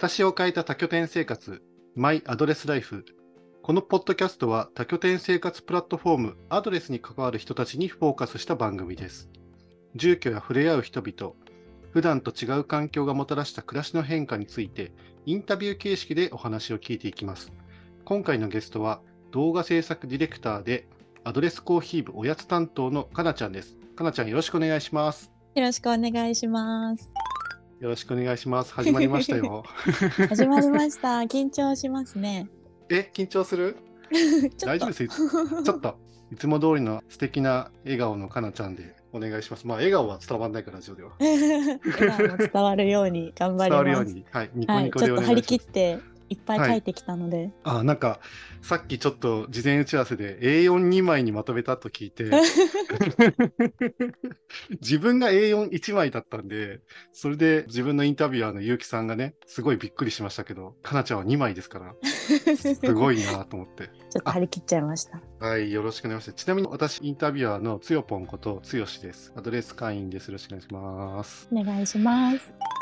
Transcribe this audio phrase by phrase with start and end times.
[0.00, 1.62] 私を変えた多拠点生活、
[1.94, 3.04] マイアドレスライフ。
[3.62, 9.28] このポッドキャストは多拠点生活プラットフォームアドレスに関わる人たちにフォーカスした番組です。
[9.96, 11.34] 住居や触れ合う人々、
[11.92, 14.94] 普段と違う環境がもたらした暮らしの変化について、
[15.26, 17.52] インタビュー形式でお話を聞いていきます。
[18.06, 20.88] 今回のゲストは、動画制作ディレクターで、
[21.24, 23.76] アドレスコーヒー部おやつ担当のかなちゃんです。
[23.96, 25.30] かなちゃんよろしくお願いします。
[25.54, 27.12] よろしくお願いします。
[27.80, 28.74] よろしくお願いします。
[28.74, 29.64] 始まりましたよ。
[30.28, 31.20] 始まりました。
[31.20, 32.46] 緊張しますね。
[32.90, 33.74] え、緊張する？
[34.66, 35.04] 大丈夫です。
[35.04, 35.96] いつちょっと、
[36.30, 39.66] いつも通りの素敵な笑顔のかなちゃんでお願いします。
[39.66, 41.12] まあ、笑顔は伝わらないから、ラジオでは。
[41.18, 41.78] 笑
[42.18, 43.78] 顔も伝わるように頑張ります。
[43.78, 45.32] 伝わるように、はい、ニコはい、ニコでお願いします。
[45.32, 45.98] ちょっと張り切って
[46.30, 48.20] いっぱい書いてきたので、あ、なんか、
[48.62, 52.30] さっきちょっと事前打ち合わせで A42 枚にまとめたと聞いて、
[54.80, 56.80] 自分が A41 枚だったんで、
[57.12, 61.94] それで自分のインタビュアーの結城さんがね、すごいびっくりしましたけど、かなちゃんは2枚ですから、
[62.56, 63.90] すごいなと思って。
[64.10, 65.20] ちょっと張り切っちゃいました。
[65.40, 66.44] はい、よろしくお願いします。
[66.44, 69.32] ちなみに私、インタビュアーのつよぽんことつよしです。
[69.34, 70.28] アドレス会員です。
[70.28, 71.48] よろしくお願いします。
[71.50, 72.79] お願いします。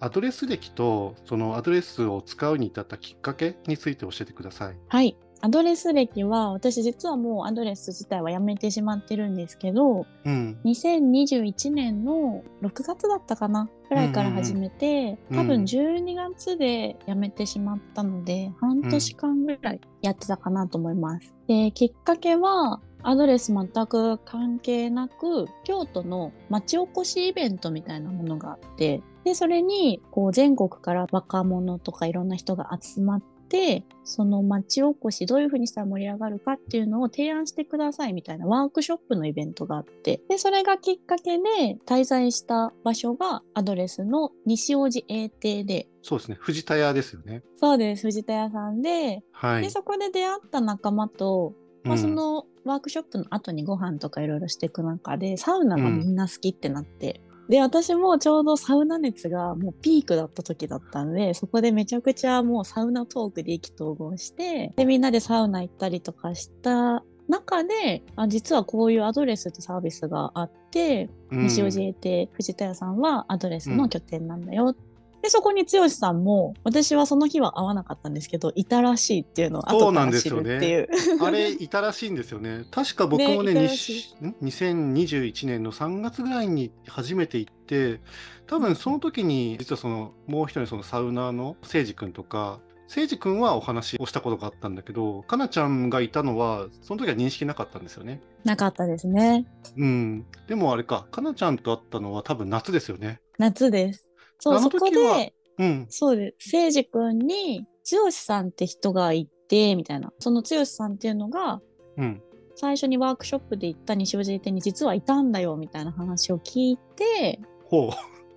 [0.00, 4.76] アドレス歴と、そのアドレスを使うに至ったきっかけについて教えてください。
[4.88, 5.16] はい。
[5.42, 10.58] アドレス歴は私実はもうアドレス自体はやめてしまってるんですけどうん。
[10.66, 21.34] 2021年の6月だったかなくらいから始めて、うん多分12月で辞めてしまったので、半年間ぐらいやってたかなと思います。
[21.46, 46.36] できっかけはアドレス全く関係なく京都の町おこしイベントみたいなものがあってでそれにこう全国から若者とかいろんな人が集まってその町おこしどういうふうにしたら盛り上がるかっていうのを提案してくださいみたいなワークショップのイベントがあってでそれがきっかけで滞在した場所がアドレスの西大路英邸でそうですね。
[46.40, 47.42] 藤田屋ですよね。
[47.56, 49.62] そうです藤田屋さんで,、はい。
[49.62, 51.52] でそこで出会った仲間と、
[51.84, 74.76] まあ、うんそのワークショップの後にご飯とかいろいろしていく中でサウナがみんな好きってなって、で私もちょうどサウナ熱がもうピークだった時だったんでそこでめちゃくちゃもうサウナトークで意気投合してでみんなでサウナ行ったりとかした中であ実はこういうアドレスってサービスがあってうん西尾寺邸藤田屋さんはアドレスの拠点なんだよ。
[75.22, 80.88] でそこに剛さんも私はその日は会わなかったんですけどいたらしいっていうのをそうな後から知んですよねるっていう。
[81.24, 82.64] あれ、いたらしいんですよね。
[82.70, 88.00] 確か僕もね、ねいたにらしいん？2021年の3月ぐらいに初めて行って、
[88.46, 98.20] 多分その時に、実はその、もう一人そのサウナーの誠司君とか、誠司君はお話をしたことがあったんだけど、かなちゃんがいたのは、その時は認識なかったんですよね。
[98.44, 99.46] なかったですね。
[99.76, 100.26] うん。
[100.48, 103.20] でもあれか、かなちゃんと会ったのは多分夏ですよね。
[103.38, 104.09] 夏です。
[104.40, 105.86] そう、そこで、うん。
[105.88, 106.56] そうです。
[106.56, 110.12] 誠司君に、剛さんって人がいて、みたいな。
[110.18, 111.60] その剛さんっていうのが、
[111.96, 112.22] うん。
[112.56, 117.90] 最初にワークショップで行った西尾寺店に実はいたんだよ、みたいな話を聞いて、ほ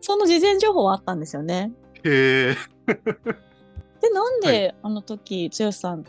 [0.00, 1.72] その事前情報はあったんですよね。
[2.04, 2.08] う。
[2.08, 2.56] へえ。
[4.00, 6.04] で、なんはであの時、剛さん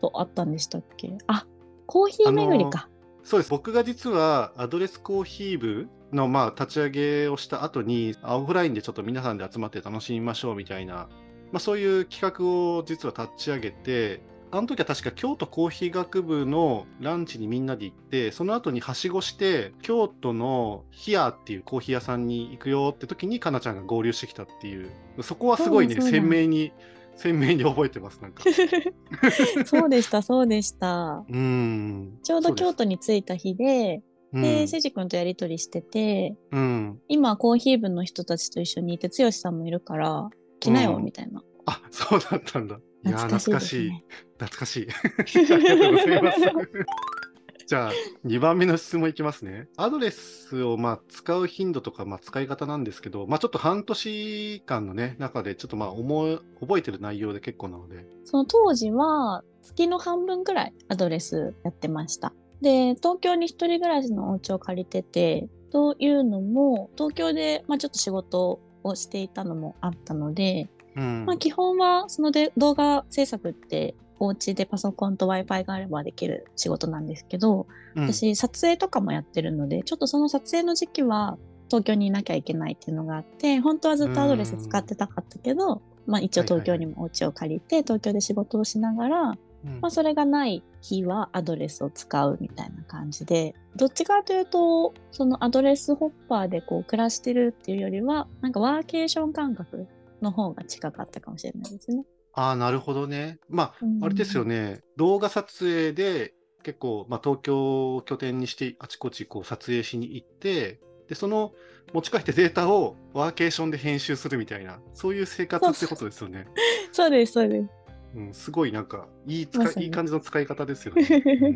[0.00, 1.16] と会ったんでしたっけ？
[1.26, 1.46] あ、
[1.86, 2.88] コーヒー巡りか。
[3.22, 3.50] そうです。
[3.50, 11.08] 僕が実はアドレスコーヒー部のまあ立ち上げをした後に、オフラインでちょっと皆さんで集まって楽しみましょうみたいな、
[11.52, 14.22] まあ、そういう企画を実は立ち上げて、
[14.54, 24.90] あの時は確か京都コーヒー学部のランチにみんなで行って、その後にはしごして、京都のヒアっていうコーヒー屋さんに行くよって時に、かなちゃんが合流してきたっていう、
[25.22, 26.70] そこはすごいね、鮮明に、
[27.16, 28.44] 鮮明に覚えてます、なんか。
[29.64, 31.24] そうでした、そうでした。
[31.26, 32.18] うーん。
[32.22, 34.02] ちょうど京都に着いた日で、
[34.32, 36.60] ですで、誠司君とやりとりしてて、うん。
[36.60, 42.78] うん今コーヒー部の人たちと一緒にいて剛さんもいるから来なようんみたいな、あ、そうだったんだ。
[43.04, 43.90] いやー、懐かしい
[44.38, 44.86] 懐かしい。
[44.86, 44.92] で
[45.26, 45.52] すね懐かしい。
[45.52, 46.38] ありがとうございます。
[47.66, 47.92] じゃあ、
[48.26, 49.68] 2番目の質問いきますね。
[49.76, 58.04] アドレスをまあ使う頻度とかまあ使い方なんですけど、まあちょっと半年間のね、中でちょっとまあ思い、覚えてる内容で結構なので。
[58.24, 71.24] その当時は月の半分くらいアドレスやってましたで東京に一人暮らしのお家を借りててというのも東京で、まあ、ちょっと仕事をしていたのもあったので、うん。
[71.26, 77.66] まあ、基本はそので動画制作ってお家でパソコンと w i f i があればできる仕事なんですけど、
[77.96, 81.38] うん、私撮影とかもやってるのでちょっとその撮影の時期は
[81.68, 89.38] 東京にいなきゃいけないっていうのがあって本当はずっとアドレス使ってたかったけど、まあ、一応東京にもお家を借りて東京で仕事をしながら、うん
[89.80, 99.86] まあ、それがない日はアドレスを使うみたいな感じでどっちかというとそのアドレスホッパーでこう暮らしてるっていうよりはなんかワーケーション感覚
[100.20, 102.04] の方が近かったかもしれないですね。
[102.34, 103.38] ああ、なるほどね。
[103.48, 111.52] まあ、うんあれですよね、動画撮影で結構、まあ、東京を拠点にしてあちこちこう撮影しに行って、で、その
[111.92, 116.46] 持ち帰ってデータをワーケーションで編集するみたいな、そういう生活ってことですよね。
[116.92, 117.81] そうです、そうです。
[118.14, 121.02] うん、すごいなんかいい使い、まさにいい感じの使い方ですよね。
[121.02, 121.46] う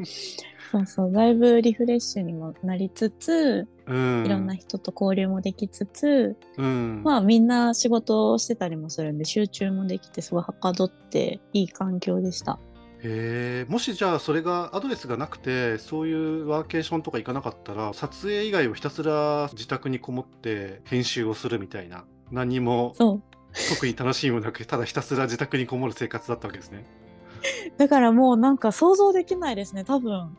[0.02, 0.06] ん
[0.72, 12.58] そうそう、だいぶリフレッシュにもなりつつ、うん、いろんな人と交流もできつつ、うん、まあみんな仕事をしてたりもするんで集中もできてすごいはかどっていい環境でした。
[13.02, 22.94] へえもしじゃあそれがアドレスがなくてそういうワーケーションとか行かなかったら撮影以外をひたすら自宅にこもって編集をするみたいな何も。
[23.70, 26.84] 特に楽しみもなくただひたすら自宅にこもる生活だったわけですね。
[27.76, 29.84] だからもうなんか想像できないですね。
[29.84, 30.36] 多分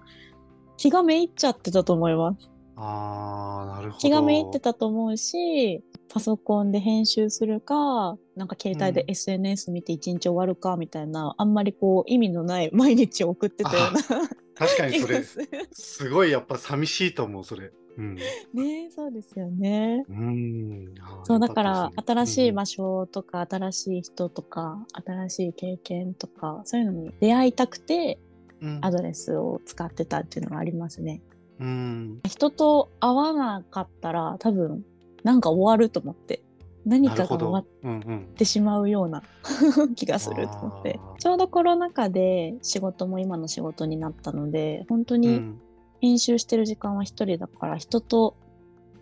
[0.77, 2.49] 気がめいっちゃってたと思います。
[2.75, 3.99] あーなるほど。
[3.99, 15.23] 気がめいってたと思うし、パソコンで編集するか、なんか携帯でうん SNS 見て一日終わるかみたいな、あんまりこう意味のない毎日を送ってたような確かにそれ。
[15.73, 17.71] すごいやっぱ寂しいと思うそれ。
[17.97, 18.15] うん。
[18.15, 20.05] ねそうですよね。
[20.07, 20.93] うん。
[21.23, 22.77] そうだから新しい場所。
[22.77, 28.19] 所とか新しい人とか新しい経験とかそういうのに出会いたくて
[28.61, 31.21] うんアドレスを使ってたっていうのがありますね。
[31.59, 32.19] うん。
[32.27, 34.83] 人と会わなかったら多分
[35.23, 36.41] なんか終わると思って
[36.85, 37.65] 何かが終わっ。
[37.83, 38.33] うんうん。
[38.35, 39.23] てしまうような
[39.95, 45.61] 気がすると思ってちょうどコロナ禍で仕事も今の仕事になったので本当にうん
[46.01, 48.35] 編集してる時間は一人だから人と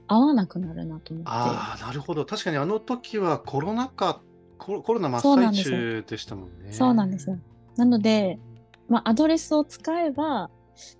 [0.07, 1.29] 会わなくなるなと思って。
[1.31, 2.25] ああ、なるほど。
[2.25, 4.21] 確かにあの時はコロナ禍、
[4.57, 6.71] コロナ真っ最そうなんですよ中でしたもんね。
[6.71, 7.37] そうなんですよ。
[7.75, 8.39] なので、
[8.87, 10.49] まあ、アドレスを使えば、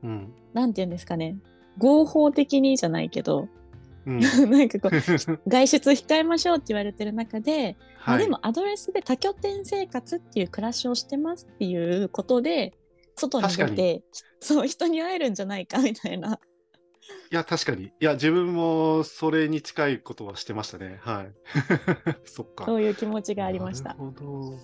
[0.04, 0.34] うん。
[0.54, 1.38] なんて言うんですかね、
[1.78, 3.48] 合法的にじゃないけど、
[4.06, 4.20] うん。
[4.50, 5.00] なんかこう、
[5.48, 12.74] 外出控えましょうって言われてる中で、まあはいでもアドレスで多拠点生活っていう暮らしをしてますっていうことで、
[13.16, 14.04] 外に出て、
[14.40, 16.40] そう、人に会えるんじゃないかみたいな。
[17.32, 17.86] いや、確かに。
[17.86, 21.00] いや、自分もそれに近いことはしてましたね。
[21.02, 21.34] はい。
[22.26, 22.66] そっか。
[22.66, 24.00] そういう気持ちがありましたなる。
[24.00, 24.60] ほど。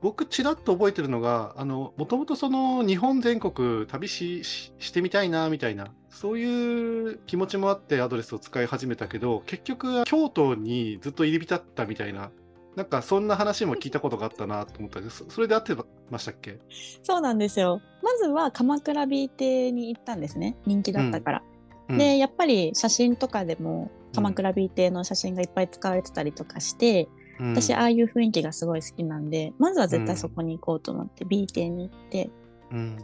[0.00, 12.30] 僕、ちらっと覚えてるのが、あの、もともとその日本全国旅しししてみたいな、みたいな、そういう気持ちもあってアドレスを使い始めたけど、結局、京都にずっと入り浸ったみたいな、
[12.76, 15.24] なんかそんな話も聞いたことがあったなと思ったんです。
[15.28, 15.76] それで合って
[16.10, 16.58] ましたっけ？
[17.02, 17.80] そうなんですよ。
[18.02, 20.56] まずは鎌倉 B 邸に行ったんですね。
[20.66, 21.42] 人気だったから。
[21.88, 32.30] うんでやっぱり写真とかでも鎌倉 B 邸の写真がいっぱい使われてたりとかして、うん私ああいう雰囲気がすごい好きなんでまずは絶対そこに行こうと思って B 邸に行って
[32.70, 32.96] うん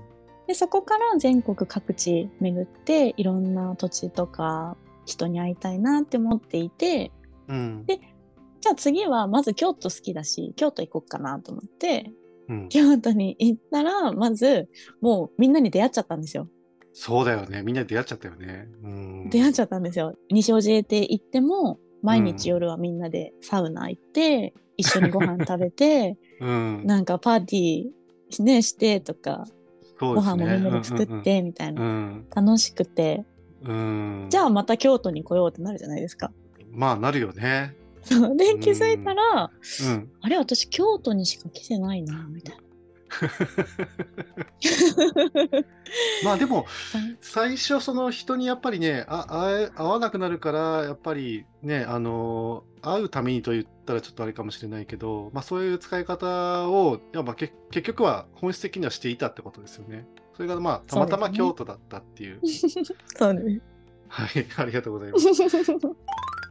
[0.47, 7.11] でそこから全国各地巡っていろんな土地とか人に会いたいなって思っていて
[7.49, 8.01] うんで
[8.61, 12.13] じゃあ次はまず京都好きだし京都行こうかなと思って
[12.49, 14.69] うん京都に行ったらまず
[15.01, 16.49] もうみんなに出会っちゃったんですよ。
[16.93, 17.63] そうだよね。
[17.63, 18.69] みんなで出会っちゃったよね。
[18.83, 20.17] うん、出会っちゃったんですよ。
[20.31, 29.53] 西尾寺邸行っても毎日夜はみんなでサウナ行って、一緒にご飯食べて うん、なんかパーティー、ね、してとか、ね
[30.01, 33.27] 飯もみんなで作ってみたいな、うん楽しくて
[33.63, 36.33] うんうん、じゃあまた京都に来ようってなるじゃないですか。
[36.71, 37.77] まあなるよね。
[38.03, 39.51] そうでうん気づいたら、
[39.85, 40.11] うん。
[40.21, 42.63] あれ私京都にしか来てないなみたいな。
[46.25, 46.67] まあでも
[47.21, 60.07] 最初その人にやっぱりねあ会わなくなるからやっぱりねあの会うためにと言ったらちょっとあれかもしれないけど、まあ、そういう使い方をいやまあけ結局は本質的にはしていたってことですよね。
[60.37, 62.41] それがまあたまたま京都だったっていう。
[63.17, 63.61] そうね。
[64.09, 65.27] はい、ありがとうございます。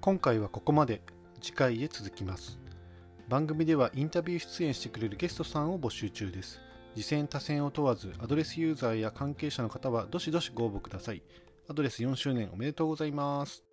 [0.02, 1.02] 今回はここまで。
[1.42, 2.60] 次回へ続きます。
[3.28, 6.60] 番組ではインタビュー出演してくれるゲストさんを募集中です。
[6.96, 11.22] 次戦多戦を問わず、アドレスユーザーや関係者の方はどしどしご応募ください。
[11.70, 13.69] アドレス4周年おめでとうございます。